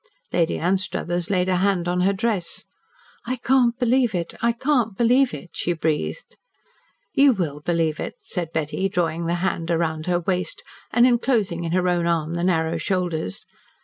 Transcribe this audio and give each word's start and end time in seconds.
Lady 0.33 0.57
Anstruthers 0.57 1.29
laid 1.29 1.47
a 1.47 1.57
hand 1.57 1.87
on 1.87 2.01
her 2.01 2.11
dress. 2.11 2.65
"I 3.27 3.35
can't 3.35 3.77
believe 3.77 4.15
it! 4.15 4.33
I 4.41 4.51
can't 4.51 4.97
believe 4.97 5.31
it!" 5.31 5.51
she 5.53 5.73
breathed. 5.73 6.37
"You 7.13 7.33
will 7.33 7.59
believe 7.59 7.99
it," 7.99 8.15
said 8.19 8.51
Betty, 8.51 8.89
drawing 8.89 9.27
the 9.27 9.35
hand 9.45 9.69
around 9.69 10.07
her 10.07 10.19
waist 10.19 10.63
and 10.89 11.05
enclosing 11.05 11.65
in 11.65 11.73
her 11.73 11.87
own 11.87 12.07
arm 12.07 12.33
the 12.33 12.43
narrow 12.43 12.79
shoulders. 12.79 13.45